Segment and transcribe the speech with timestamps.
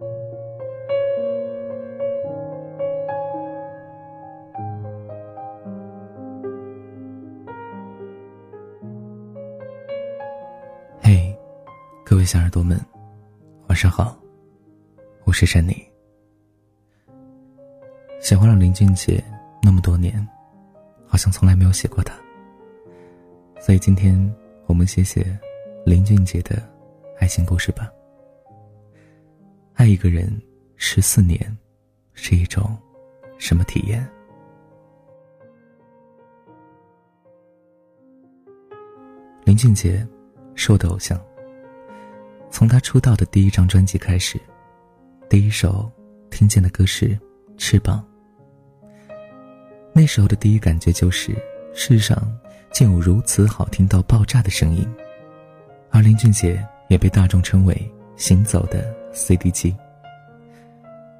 [0.00, 0.06] 嘿，
[12.04, 12.80] 各位小耳朵们，
[13.66, 14.16] 晚上好，
[15.24, 15.76] 我是珊妮。
[18.20, 19.22] 喜欢了林俊杰
[19.62, 20.26] 那么多年，
[21.06, 22.14] 好像从来没有写过他，
[23.60, 25.38] 所以今天我们写写
[25.84, 26.56] 林俊杰的
[27.18, 27.92] 爱情故事吧。
[29.80, 30.30] 爱一个人
[30.76, 31.40] 十四年，
[32.12, 32.76] 是一种
[33.38, 34.06] 什么体验？
[39.42, 40.06] 林俊杰
[40.54, 41.18] 是我的偶像。
[42.50, 44.38] 从他出道的第一张专辑开始，
[45.30, 45.90] 第一首
[46.30, 47.08] 听见的歌是
[47.56, 48.06] 《翅膀》。
[49.94, 51.34] 那时候的第一感觉就是，
[51.72, 52.18] 世上
[52.70, 54.86] 竟有如此好听到爆炸的声音，
[55.88, 58.94] 而林俊杰也被大众称为“行走的”。
[59.12, 59.74] CD 机。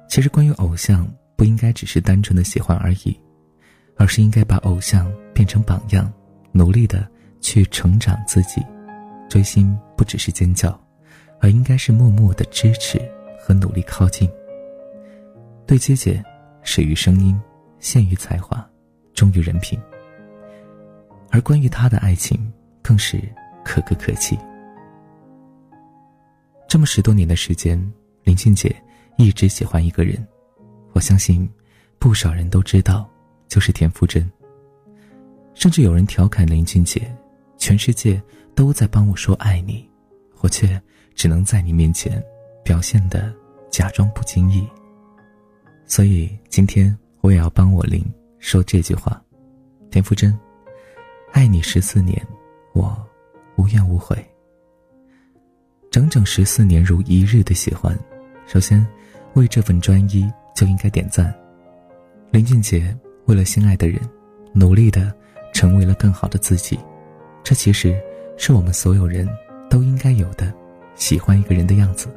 [0.07, 3.17] 其实，关于偶像，不应该只是单纯的喜欢而已，
[3.95, 6.11] 而是应该把偶像变成榜样，
[6.51, 7.07] 努力的
[7.39, 8.61] 去成长自己。
[9.29, 10.77] 追星不只是尖叫，
[11.39, 12.99] 而应该是默默的支持
[13.39, 14.29] 和努力靠近。
[15.65, 16.21] 对姐姐，
[16.63, 17.39] 始于声音，
[17.79, 18.69] 陷于才华，
[19.13, 19.79] 忠于人品。
[21.29, 23.21] 而关于他的爱情，更是
[23.63, 24.37] 可歌可泣。
[26.71, 27.77] 这么十多年的时间，
[28.23, 28.73] 林俊杰
[29.17, 30.25] 一直喜欢一个人，
[30.93, 31.45] 我相信，
[31.99, 33.11] 不少人都知道，
[33.49, 34.31] 就是田馥甄。
[35.53, 37.13] 甚至有人调侃林俊杰
[37.59, 38.23] ：“全世界
[38.55, 39.85] 都在帮我说爱你，
[40.39, 40.81] 我却
[41.13, 42.23] 只能在你面前
[42.63, 43.35] 表现的
[43.69, 44.65] 假装不经意。”
[45.85, 48.01] 所以今天我也要帮我林
[48.39, 49.21] 说这句话
[49.91, 50.39] ：“田馥甄，
[51.33, 52.25] 爱你十四年，
[52.71, 52.97] 我
[53.57, 54.25] 无怨无悔。”
[55.91, 57.93] 整整十四年如一日的喜欢，
[58.47, 58.87] 首先，
[59.33, 60.25] 为这份专一
[60.55, 61.35] 就应该点赞。
[62.31, 63.99] 林俊杰为了心爱的人，
[64.53, 65.13] 努力的
[65.53, 66.79] 成为了更好的自己，
[67.43, 67.93] 这其实
[68.37, 69.27] 是我们所有人
[69.69, 70.53] 都应该有的
[70.95, 72.07] 喜欢一个人的样子。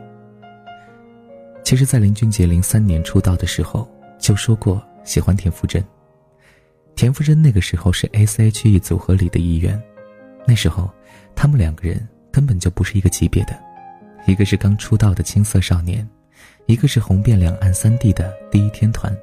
[1.64, 5.84] 其实，在林俊杰零三年出道的时候就说过喜欢田馥甄，
[6.94, 9.82] 田馥甄那个时候是 S.H.E 组合里的一员，
[10.46, 10.88] 那时候
[11.34, 12.08] 他们两个人。
[12.34, 13.56] 根本就不是一个级别的，
[14.26, 16.04] 一个是刚出道的青涩少年，
[16.66, 19.16] 一个是红遍两岸三地的第一天团。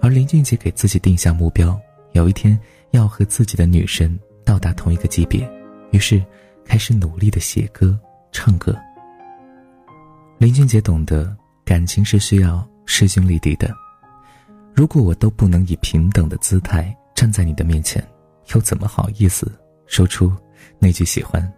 [0.00, 1.76] 而林俊杰给自己定下目标，
[2.12, 2.56] 有一天
[2.92, 5.50] 要和自己的女神到达同一个级别，
[5.90, 6.24] 于是
[6.64, 7.98] 开始努力的写歌、
[8.30, 8.72] 唱歌。
[10.38, 13.74] 林俊杰懂得感情是需要势均力敌的，
[14.72, 18.00] 如果我都不能以平等的姿态站在你的面前，
[18.54, 19.50] 又怎么好意思
[19.88, 20.32] 说出
[20.78, 21.52] 那句喜欢？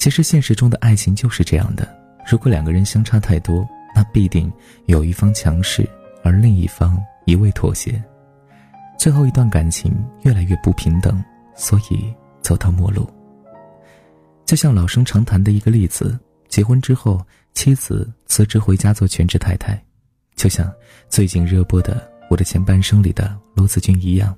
[0.00, 1.86] 其实现实中的爱情就是这样的：
[2.26, 4.50] 如果两个人相差太多，那必定
[4.86, 5.86] 有一方强势，
[6.24, 8.02] 而另一方一味妥协，
[8.98, 11.22] 最后一段感情越来越不平等，
[11.54, 12.10] 所以
[12.40, 13.06] 走到末路。
[14.46, 16.18] 就像老生常谈的一个例子：
[16.48, 17.20] 结婚之后，
[17.52, 19.74] 妻子辞职回家做全职太太；
[20.34, 20.72] 就像
[21.10, 21.96] 最近热播的
[22.30, 24.34] 《我的前半生》里的罗子君一样，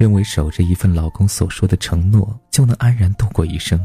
[0.00, 3.80] 认为守着一份老公所说的承诺就能安然度过一生。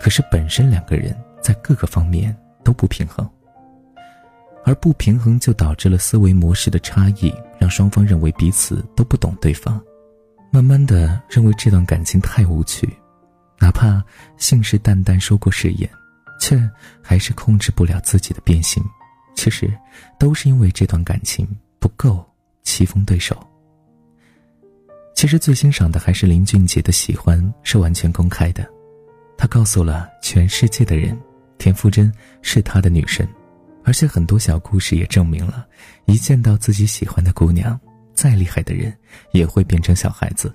[0.00, 2.34] 可是本身两个人在各个方面
[2.64, 3.28] 都不平衡，
[4.64, 9.78] 而不平衡就导致了思维模式的差异，让双方认为彼此都不懂对方，
[10.50, 12.88] 慢慢的认为这段感情太无趣，
[13.58, 14.02] 哪怕
[14.38, 15.88] 信誓旦旦说过誓言，
[16.40, 16.58] 却
[17.02, 18.82] 还是控制不了自己的变心。
[19.36, 19.72] 其实，
[20.18, 21.46] 都是因为这段感情
[21.78, 22.26] 不够
[22.62, 23.36] 棋逢对手。
[25.14, 28.66] 其实最欣赏的还是林俊杰的喜欢是完全公开的。
[29.40, 31.18] 他告诉了全世界的人，
[31.56, 32.12] 田馥甄
[32.42, 33.26] 是他的女神，
[33.82, 35.66] 而且很多小故事也证明了，
[36.04, 37.80] 一见到自己喜欢的姑娘，
[38.12, 38.94] 再厉害的人
[39.32, 40.52] 也会变成小孩子，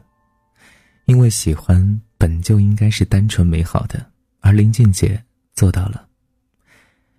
[1.05, 4.05] 因为喜欢本就应该是单纯美好的，
[4.39, 5.19] 而林俊杰
[5.55, 6.07] 做到了。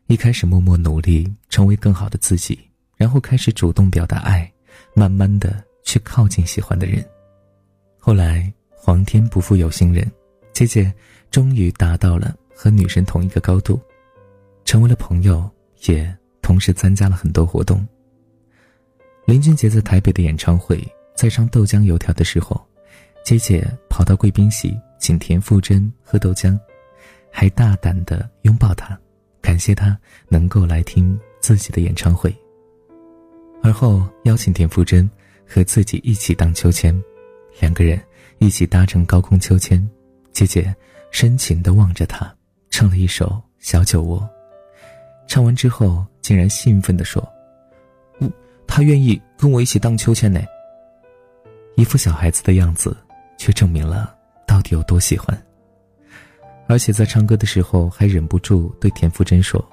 [0.06, 2.56] 一开始默默努力成为更好的自己，
[2.96, 4.48] 然后开始主动表达爱，
[4.94, 7.04] 慢慢的去靠近喜欢的人，
[7.98, 10.08] 后来皇天不负有心人，
[10.52, 10.94] 姐姐。
[11.30, 13.80] 终于达到了和女神同一个高度，
[14.64, 15.48] 成为了朋友，
[15.86, 17.86] 也同时参加了很多活动。
[19.26, 20.82] 林俊杰在台北的演唱会，
[21.14, 22.64] 在唱豆浆油条的时候，
[23.24, 26.58] 姐姐跑到贵宾席请田馥甄喝豆浆，
[27.30, 28.98] 还大胆的拥抱他，
[29.42, 32.34] 感谢他能够来听自己的演唱会。
[33.62, 35.10] 而后邀请田馥甄
[35.46, 36.98] 和自己一起荡秋千，
[37.60, 38.00] 两个人
[38.38, 39.86] 一起搭乘高空秋千，
[40.32, 40.74] 姐姐。
[41.18, 42.30] 深情地望着他，
[42.68, 43.26] 唱了一首
[43.58, 44.20] 《小酒窝》，
[45.26, 47.26] 唱完之后竟然兴奋地说
[48.20, 48.30] ：“嗯，
[48.66, 50.42] 他愿意跟我一起荡秋千呢。”
[51.74, 52.94] 一副小孩子的样子，
[53.38, 54.14] 却证明了
[54.46, 55.42] 到底有多喜欢。
[56.66, 59.66] 而且在唱歌的时候，还忍不住对田馥甄说：“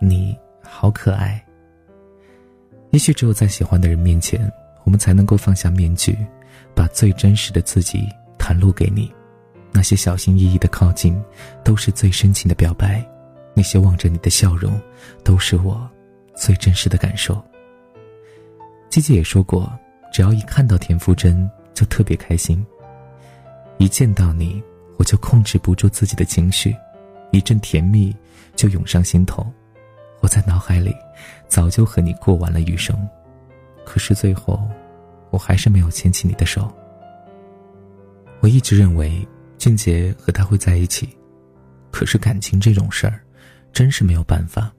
[0.00, 1.38] 你好可爱。”
[2.92, 4.50] 也许只有在喜欢的人面前，
[4.84, 6.16] 我们才能够放下面具，
[6.74, 8.08] 把最真实的自己
[8.38, 9.12] 袒露给你。
[9.78, 11.16] 那些小心翼翼的靠近，
[11.62, 13.00] 都是最深情的表白；
[13.54, 14.76] 那些望着你的笑容，
[15.22, 15.88] 都是我
[16.34, 17.40] 最真实的感受。
[18.90, 19.72] 季季也说过，
[20.12, 22.66] 只要一看到田馥甄，就特别开心。
[23.76, 24.60] 一见到你，
[24.96, 26.74] 我就控制不住自己的情绪，
[27.30, 28.12] 一阵甜蜜
[28.56, 29.46] 就涌上心头。
[30.18, 30.92] 我在脑海里。
[31.46, 33.08] 早就和你过完了余生，
[33.84, 34.60] 可是最后，
[35.30, 36.68] 我还是没有牵起你的手。
[38.40, 39.26] 我一直认为
[39.58, 41.08] 俊杰和他会在一起，
[41.90, 43.20] 可是感情这种事儿，
[43.72, 44.72] 真是没有办法，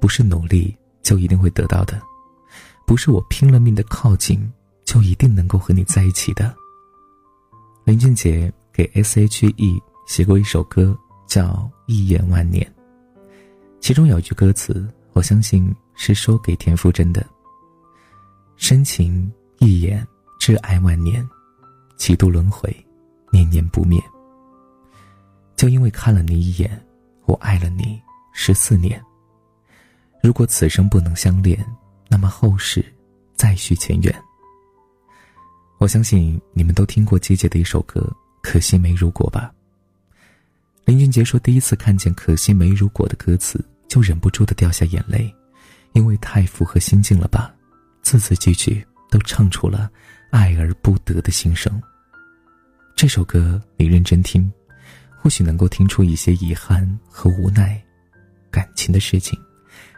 [0.00, 2.00] 不是努力就一定会得到的，
[2.86, 4.52] 不是我拼了命的靠近
[4.84, 6.54] 就一定能够和你在一起的。
[7.84, 11.46] 林俊杰给 S.H.E 写过一首歌，叫
[11.86, 12.66] 《一眼万年》，
[13.80, 15.74] 其中有句歌词，我相信。
[15.96, 17.24] 是说给田馥甄的。
[18.56, 20.04] 深情一眼，
[20.40, 21.24] 挚爱万年，
[21.96, 22.68] 几度轮回，
[23.30, 24.02] 念念不灭。
[25.56, 26.80] 就因为看了你一眼，
[27.26, 28.00] 我爱了你
[28.32, 29.02] 十四年。
[30.22, 31.64] 如果此生不能相恋，
[32.08, 32.84] 那么后世
[33.34, 34.14] 再续前缘。
[35.78, 38.00] 我相信你们都听过姐姐的一首歌
[38.42, 39.52] 《可惜没如果》吧。
[40.84, 45.34] 林俊杰说，第一次看见《可惜没如果》的歌词，就忍不住的掉下眼泪。
[45.92, 47.54] 因为太符合心境了吧，
[48.02, 49.88] 字字句句都唱出了
[50.30, 51.80] 爱而不得的心声。
[52.96, 54.52] 这首歌你认真听，
[55.24, 57.82] 或许能够听出一些遗憾和无奈。
[58.50, 59.40] 感情的事情，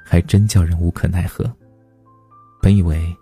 [0.05, 1.53] 还真叫人无可奈何。
[2.63, 3.13] 本以为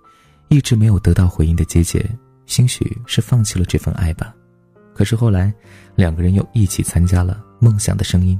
[0.48, 2.06] 一直没有得到回应的姐姐，
[2.44, 4.34] 兴许是放弃了这份爱吧。
[4.94, 5.50] 可是后来，
[5.94, 8.38] 两个人又一起参加了《梦想的声音》。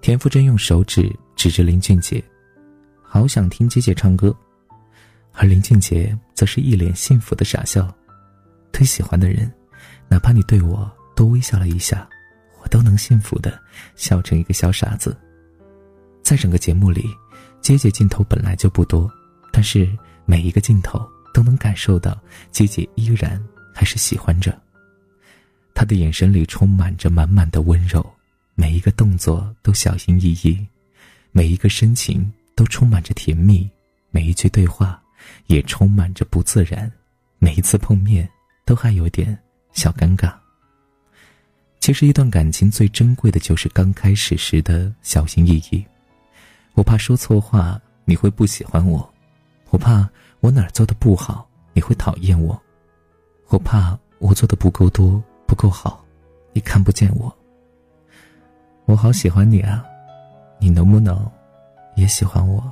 [0.00, 2.20] 田馥甄用手指指着林俊杰。
[3.04, 4.36] 好想听姐姐唱歌，
[5.32, 7.88] 而林俊杰则是一脸幸福的傻笑。
[8.72, 9.48] 对喜欢的人，
[10.08, 12.08] 哪怕你对我多微笑了一下，
[12.72, 13.60] 都能幸福的
[13.94, 15.14] 笑成一个小傻子。
[16.22, 17.04] 在整个节目里，
[17.60, 19.08] 姐姐镜头本来就不多，
[19.50, 19.86] 但是
[20.24, 22.18] 每一个镜头都能感受到
[22.50, 23.38] 姐姐依然
[23.74, 24.58] 还是喜欢着。
[25.74, 28.02] 她的眼神里充满着满满的温柔，
[28.54, 30.66] 每一个动作都小心翼翼，
[31.30, 32.32] 每一个深情。
[32.54, 33.66] 都充满着甜蜜，
[34.10, 35.02] 每一句对话
[35.46, 36.92] 也充满着不自然，
[37.38, 38.28] 每一次碰面
[38.66, 39.36] 都还有点
[39.72, 40.41] 小尴尬。
[41.82, 45.84] 其实，一段感情最珍贵的就是刚开始时的小心翼翼。
[46.74, 49.12] 我怕说错话你会不喜欢我，
[49.70, 50.08] 我怕
[50.38, 52.56] 我哪做的不好你会讨厌我，
[53.48, 56.04] 我怕我做的不够多不够好，
[56.52, 57.36] 你看不见我。
[58.84, 59.84] 我好喜欢你啊，
[60.60, 61.28] 你能不能？
[61.96, 62.62] 也喜欢我。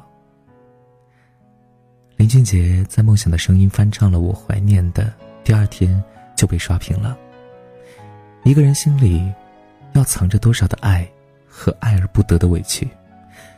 [2.17, 5.07] 林俊杰在《梦想的声音》翻唱了《我怀念的》，
[5.43, 6.01] 第二天
[6.37, 7.19] 就被刷屏了。
[8.43, 9.33] 一个人心里
[9.93, 11.07] 要藏着多少的爱
[11.47, 12.89] 和爱而不得的委屈，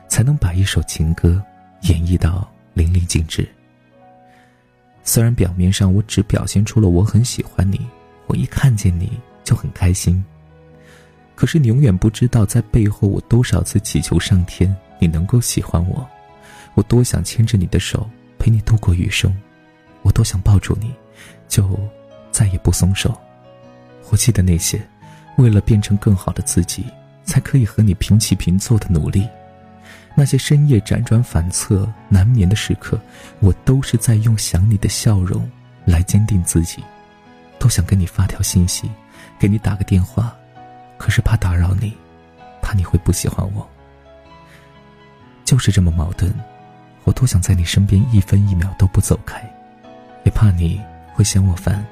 [0.09, 1.43] 才能把一首情歌
[1.83, 3.49] 演绎到淋漓尽致？
[5.05, 7.81] 虽然表面上我只表现出了我很喜欢你，
[8.27, 10.25] 我一看见你就很开心，
[11.35, 14.75] 可是你永远不知道，在背后我多少次祈求上天。
[14.99, 16.09] 你能够喜欢我，
[16.75, 19.37] 我多想牵着你的手陪你度过余生，
[20.03, 20.95] 我多想抱住你，
[21.49, 21.69] 就
[22.31, 23.13] 再也不松手。
[24.13, 24.79] 我记得那些，
[25.39, 26.85] 为了变成更好的自己，
[27.25, 29.27] 才可以和你平起平坐的努力，
[30.15, 33.01] 那些深夜辗转反侧难眠的时刻，
[33.41, 35.51] 我都是在用想你的笑容
[35.87, 36.85] 来坚定自己。
[37.59, 38.91] 多想给你发条信息，
[39.39, 40.37] 给你打个电话，
[40.99, 41.97] 可是怕打扰你，
[42.61, 43.67] 怕你会不喜欢我。
[45.43, 46.31] 就是这么矛盾，
[47.05, 49.43] 我多想在你身边一分一秒都不走开，
[50.25, 50.79] 也怕你
[51.15, 51.83] 会嫌我烦，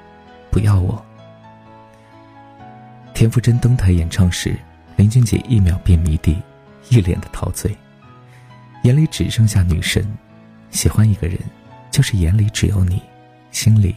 [0.50, 1.02] 不要我。
[3.20, 4.56] 田馥甄登台演唱时，
[4.96, 6.40] 林俊杰一秒变迷弟，
[6.88, 7.76] 一脸的陶醉，
[8.84, 10.10] 眼里只剩下女神。
[10.70, 11.38] 喜欢一个人，
[11.90, 12.98] 就是眼里只有你，
[13.50, 13.94] 心里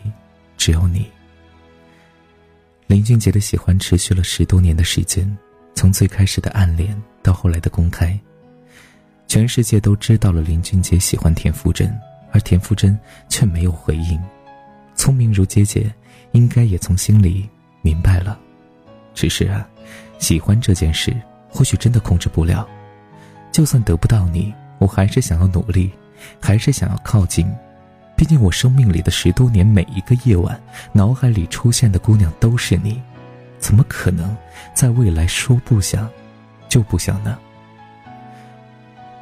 [0.58, 1.10] 只有你。
[2.88, 5.26] 林俊杰的喜欢持续了十多年的时间，
[5.74, 8.20] 从最开始的暗恋到后来的公开。
[9.26, 11.98] 全世界都知道了林俊杰喜欢田馥甄，
[12.34, 13.00] 而田馥甄
[13.30, 14.22] 却没有回应。
[14.96, 15.90] 聪明如姐姐，
[16.34, 17.50] 应该也从心里
[17.82, 18.38] 明白了。
[19.14, 19.68] 只是啊，
[20.20, 21.16] 喜欢这件事
[21.50, 22.68] 或许真的控制不了。
[23.52, 25.92] 就算得不到你，我还是想要努力，
[26.42, 27.48] 还是想要靠近。
[28.16, 30.60] 毕竟我生命里的十多年，每一个夜晚，
[30.92, 33.02] 脑海里出现的姑娘都是你，
[33.60, 34.36] 怎么可能
[34.74, 36.10] 在未来说不想，
[36.70, 37.38] 就不想呢？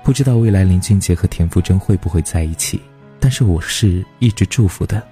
[0.04, 2.82] 不知道未来林俊杰和田馥甄会不会在一起，
[3.20, 5.06] 但是我是一直祝福的。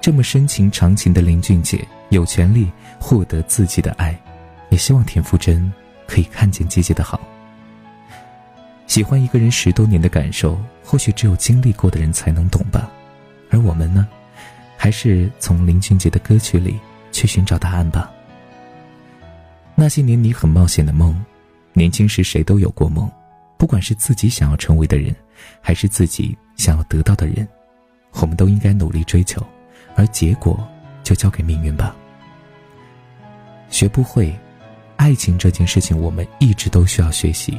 [0.00, 2.70] 这么深情长情的林俊杰有权利
[3.02, 4.16] 获得自己的爱，
[4.70, 5.70] 也希望田馥甄
[6.06, 7.20] 可以看见姐姐的好。
[8.86, 12.88] 喜欢一个人十多年的感受，或许只有经历过的人才能懂吧。
[13.50, 14.06] 而我们呢，
[14.76, 16.78] 还是从林俊杰的歌曲里
[17.10, 18.10] 去寻找答案吧。
[19.74, 21.22] 那些年你很冒险的梦，
[21.72, 23.10] 年轻时谁都有过梦。
[23.56, 25.14] 不管是自己想要成为的人，
[25.60, 27.46] 还是自己想要得到的人，
[28.12, 29.40] 我们都应该努力追求，
[29.94, 30.66] 而结果
[31.02, 31.94] 就交给命运吧。
[33.72, 34.32] 学不会，
[34.96, 37.58] 爱情这件事情，我们一直都需要学习。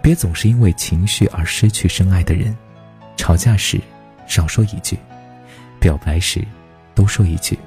[0.00, 2.56] 别总是因为情绪而失去深爱的人。
[3.16, 3.80] 吵架时
[4.28, 4.96] 少说一句，
[5.80, 6.46] 表白时
[6.94, 7.58] 多说一句。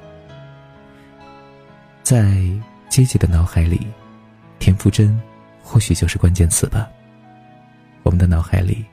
[2.04, 2.40] 在
[2.88, 3.86] 阶级的脑海里，
[4.60, 5.20] 田馥甄
[5.62, 6.88] 或许就是关键词吧。
[8.04, 8.86] 我们的脑海里，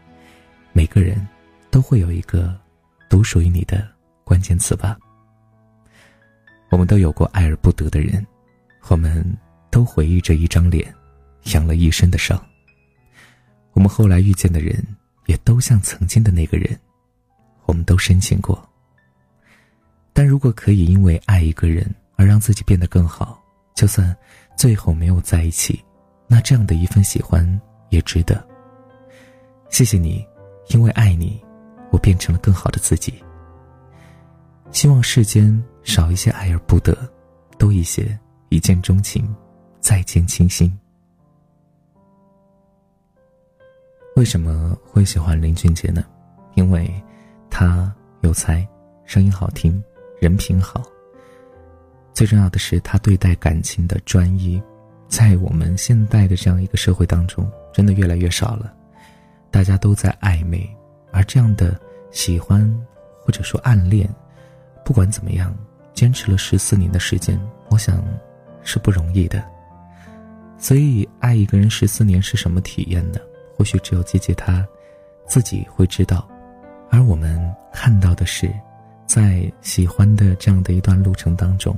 [0.73, 1.29] 每个人
[1.71, 2.59] 都会有一个
[3.09, 3.87] 独属于你的
[4.25, 4.97] 关键词吧。
[6.71, 8.27] 我们都有过爱而不得的人，
[8.87, 9.25] 我们
[9.71, 10.95] 都回忆着一张脸，
[11.53, 12.41] 养了一身的伤。
[13.73, 14.83] 我们后来遇见的人，
[15.27, 16.79] 也都像曾经的那个人，
[17.67, 18.67] 我们都深情过。
[20.13, 23.41] 但如果可以因为爱一个人而让自己变得更好，
[23.75, 24.17] 就算
[24.57, 25.85] 最后没有在一起，
[26.27, 28.45] 那这样的一份喜欢也值得。
[29.69, 30.27] 谢谢你，
[30.69, 31.41] 因为爱你，
[31.91, 33.15] 我变成了更好的自己。
[34.73, 36.97] 希望世间少一些爱而不得，
[37.59, 38.19] 多一些
[38.51, 39.35] 一见钟情，
[39.81, 40.73] 再见倾心。
[44.17, 46.05] 为什么会喜欢林俊杰呢？
[46.55, 46.91] 因为，
[47.51, 48.67] 他有才，
[49.05, 49.83] 声音好听，
[50.21, 50.83] 人品好。
[52.13, 54.61] 最重要的是他对待感情的专一，
[55.07, 58.75] 在我们现代的这样一个社会当中，真的越来越少了。
[59.51, 60.69] 大家都在暧昧，
[61.13, 61.79] 而这样的
[62.11, 62.69] 喜欢
[63.21, 64.13] 或者说暗恋，
[64.85, 65.57] 不管怎么样，
[65.95, 67.41] 坚持了十四年的时间，
[67.71, 68.05] 我想
[68.69, 69.43] 是不容易的。
[70.59, 73.19] 所以，爱一个人十四年是什么体验呢？
[73.57, 74.67] 或许只有姐姐她
[75.27, 76.29] 自己会知道。
[76.91, 77.41] 而我们
[77.73, 78.53] 看到的是，
[79.07, 81.75] 在喜欢的这样的一段路程当中，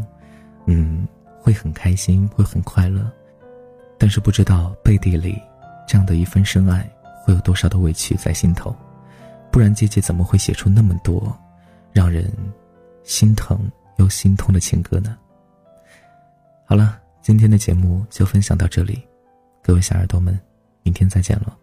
[0.67, 1.07] 嗯，
[1.41, 3.09] 会很开心，会很快乐，
[3.97, 5.41] 但是不知道背地里
[5.87, 6.91] 这样的一份深爱。
[7.23, 8.75] 会有多少的委屈在心头？
[9.53, 11.37] 不然姐姐怎么会写出那么多
[11.93, 12.33] 让人
[13.05, 15.17] 心疼又心痛的情歌呢？
[16.71, 19.03] 好了，今天的节目就分享到这里，
[19.61, 20.39] 各位小耳朵们，
[20.85, 21.59] 明天再见了。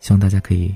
[0.00, 0.74] 希望大家可以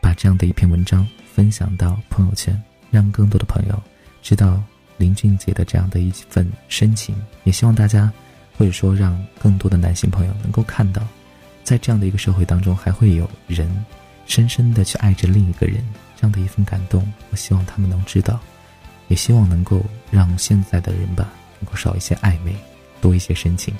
[0.00, 2.58] 把这样的一篇文章分享到朋友圈，
[2.90, 3.78] 让更多的朋友
[4.22, 4.58] 知道
[4.96, 7.14] 林俊杰的这样的一份深情。
[7.42, 8.10] 也希望大家，
[8.56, 11.06] 或者说让更多的男性朋友能够看到。
[11.62, 13.70] 在这样的一个社会当中，还会有人
[14.24, 15.84] 深深的去爱着另一个人，
[16.16, 18.40] 这样的一份感动，我希望他们能知道，
[19.08, 21.30] 也希望能够让现在的人吧，
[21.60, 22.56] 能够少一些暧昧，
[23.04, 23.74] 多一些深情。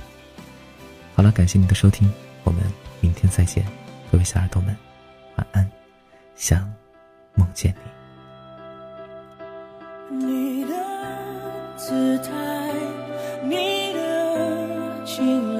[1.16, 2.12] 好了，感谢您的收听，
[2.44, 2.62] 我们
[3.00, 3.64] 明天再见，
[4.12, 4.76] 各位小耳朵们，
[5.36, 5.66] 晚安，
[6.36, 6.70] 想
[7.34, 7.74] 梦见
[10.10, 10.16] 你。
[10.26, 10.74] 你的
[11.74, 12.30] 姿态，
[13.44, 15.53] 你的情。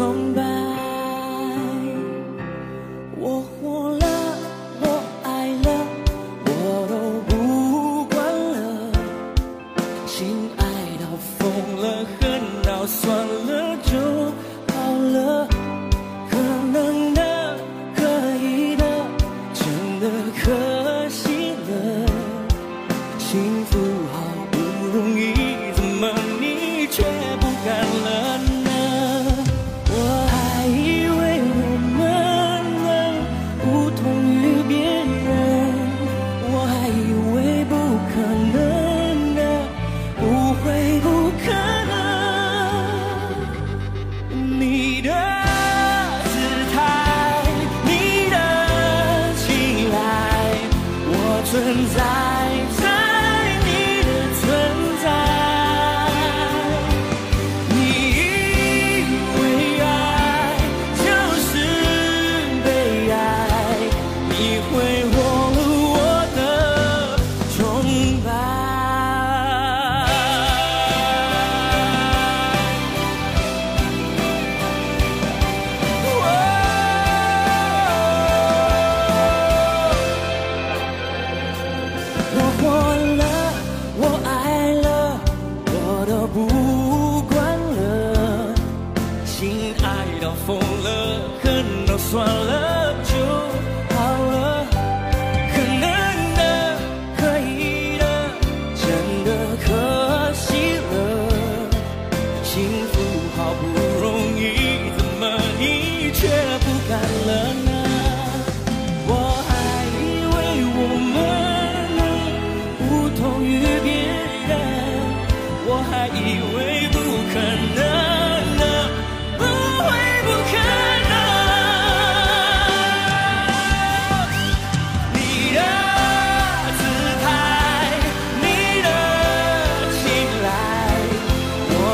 [0.00, 0.39] 처음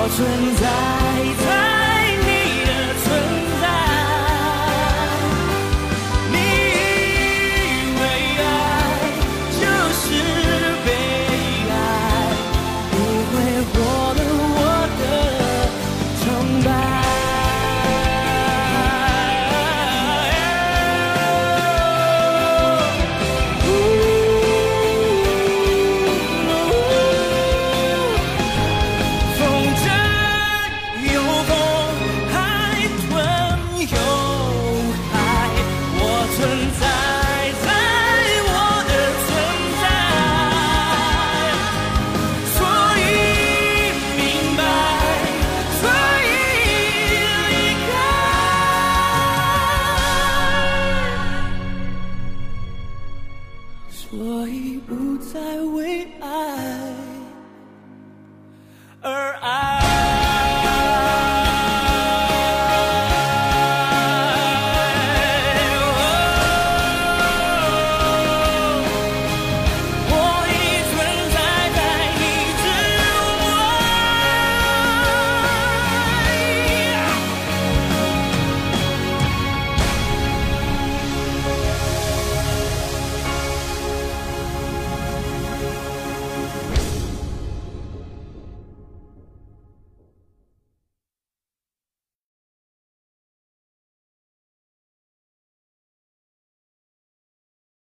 [0.09, 1.56] 存在。